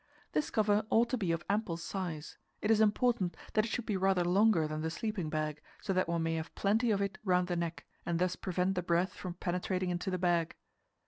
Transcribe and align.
This 0.31 0.49
cover 0.49 0.83
ought 0.89 1.09
to 1.11 1.17
be 1.19 1.31
of 1.31 1.45
ample 1.47 1.77
size; 1.77 2.39
it 2.59 2.71
is 2.71 2.81
important 2.81 3.37
that 3.53 3.65
it 3.65 3.67
should 3.67 3.85
be 3.85 3.95
rather 3.97 4.25
longer 4.25 4.67
than 4.67 4.81
the 4.81 4.89
sleeping 4.89 5.29
bag, 5.29 5.61
so 5.79 5.93
that 5.93 6.07
one 6.07 6.23
may 6.23 6.33
have 6.33 6.55
plenty 6.55 6.89
of 6.89 7.01
it 7.03 7.19
round 7.23 7.47
the 7.47 7.55
neck, 7.55 7.85
and 8.03 8.17
thus 8.17 8.35
prevent 8.35 8.73
the 8.73 8.81
breath 8.81 9.13
from 9.13 9.35
penetrating 9.35 9.91
into 9.91 10.09
the 10.09 10.17
bag. 10.17 10.55